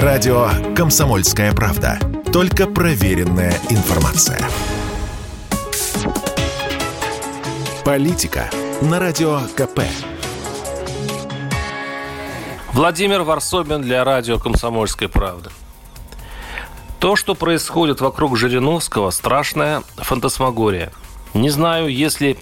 [0.00, 1.98] Радио «Комсомольская правда».
[2.32, 4.40] Только проверенная информация.
[7.84, 8.48] Политика
[8.80, 9.80] на Радио КП.
[12.72, 15.52] Владимир Варсобин для радио «Комсомольская правда».
[16.98, 20.90] То, что происходит вокруг Жириновского, страшная фантасмагория.
[21.34, 22.38] Не знаю, есть ли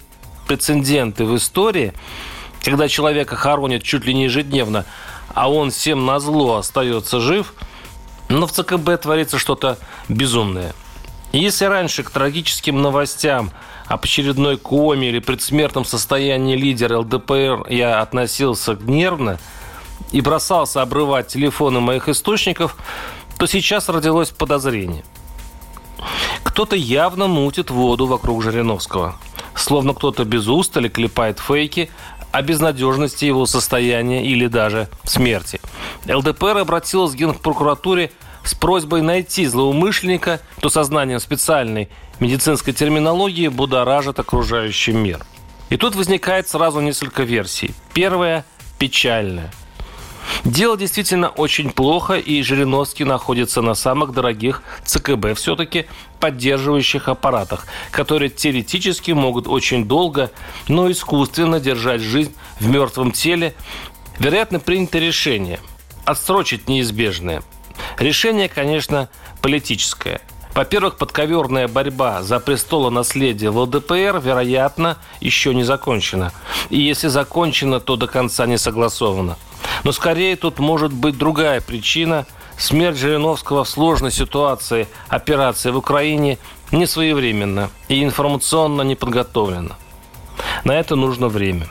[0.46, 1.94] прецеденты в истории,
[2.62, 4.84] когда человека хоронят чуть ли не ежедневно,
[5.34, 7.54] а он всем на зло остается жив,
[8.28, 9.78] но в ЦКБ творится что-то
[10.08, 10.74] безумное.
[11.32, 13.50] Если раньше к трагическим новостям
[13.86, 19.38] об очередной коме или предсмертном состоянии лидера ЛДПР я относился нервно
[20.12, 22.76] и бросался обрывать телефоны моих источников–
[23.40, 25.02] то сейчас родилось подозрение.
[26.42, 29.16] Кто-то явно мутит воду вокруг Жириновского.
[29.54, 31.90] Словно кто-то без устали клепает фейки
[32.32, 35.60] о безнадежности его состояния или даже смерти.
[36.08, 38.12] ЛДПР обратилась к Генпрокуратуре
[38.44, 41.88] с просьбой найти злоумышленника, кто сознанием специальной
[42.20, 45.24] медицинской терминологии будоражит окружающий мир.
[45.68, 47.74] И тут возникает сразу несколько версий.
[47.92, 48.44] Первая–
[48.78, 49.50] печальная.
[50.44, 55.86] Дело действительно очень плохо, и Жириновский находится на самых дорогих ЦКБ все-таки
[56.18, 60.30] поддерживающих аппаратах, которые теоретически могут очень долго,
[60.68, 63.54] но искусственно держать жизнь в мертвом теле.
[64.18, 65.60] Вероятно, принято решение
[66.04, 67.42] отсрочить неизбежное.
[67.98, 69.08] Решение, конечно,
[69.42, 70.20] политическое–
[70.54, 76.32] во-первых, подковерная борьба за престолонаследие в ЛДПР, вероятно, еще не закончена.
[76.70, 79.36] И если закончена, то до конца не согласована.
[79.84, 82.26] Но скорее тут может быть другая причина.
[82.56, 86.38] Смерть Жириновского в сложной ситуации операции в Украине
[86.72, 89.76] не своевременно и информационно не подготовлена.
[90.64, 91.68] На это нужно время.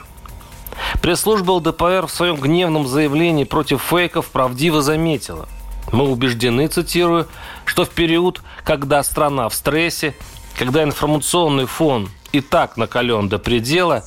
[1.00, 5.48] Пресс-служба ЛДПР в своем гневном заявлении против фейков правдиво заметила.
[5.92, 7.26] Мы убеждены, цитирую,
[7.64, 10.14] что в период, когда страна в стрессе,
[10.58, 14.04] когда информационный фон и так накален до предела,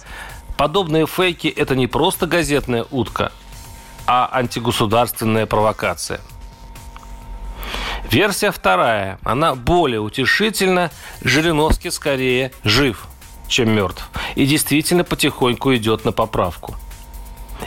[0.57, 3.31] подобные фейки– это не просто газетная утка,
[4.07, 6.19] а антигосударственная провокация.
[8.09, 9.17] Версия вторая.
[9.23, 10.91] Она более утешительна.
[11.21, 13.07] Жириновский скорее жив,
[13.47, 14.09] чем мертв.
[14.35, 16.75] И действительно потихоньку идет на поправку.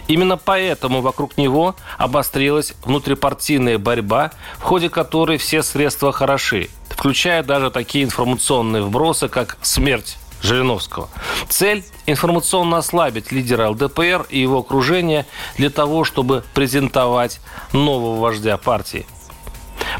[0.08, 7.70] Именно поэтому вокруг него обострилась внутрипартийная борьба, в ходе которой все средства хороши, включая даже
[7.70, 11.08] такие информационные вбросы, как смерть Жириновского.
[11.48, 15.26] Цель– информационно ослабить лидера ЛДПР и его окружение
[15.58, 17.40] для того, чтобы презентовать
[17.72, 19.06] нового вождя партии.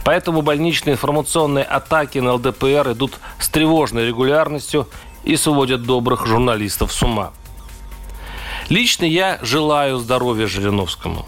[0.05, 4.89] Поэтому больничные информационные атаки на ЛДПР идут с тревожной регулярностью
[5.25, 7.33] и сводят добрых журналистов с ума.
[8.69, 11.27] Лично я желаю здоровья Жириновскому.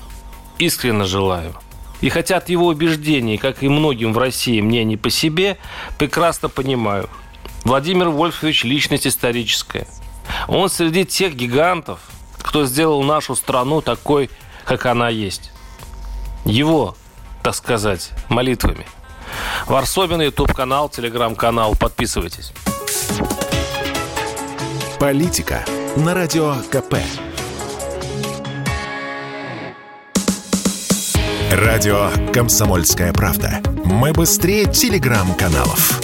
[0.59, 1.55] Искренне желаю.
[2.01, 5.59] И хотя от его убеждений, как и многим в России, мне не по себе,
[5.99, 7.09] прекрасно понимаю–
[7.65, 9.87] Владимир Вольфович– личность историческая.
[10.47, 12.01] Он среди тех гигантов,
[12.39, 14.31] кто сделал нашу страну такой,
[14.65, 15.53] как она есть.
[16.45, 16.97] Его,
[17.43, 18.87] так сказать, молитвами.
[19.67, 21.77] Варсобин, YouTube-канал, телеграм-канал.
[21.77, 22.53] Подписывайтесь.
[24.99, 25.65] Политика
[25.97, 26.97] на Радио КП.
[31.51, 33.63] Радио «Комсомольская правда».
[33.85, 36.01] Мы быстрее телеграм-каналов.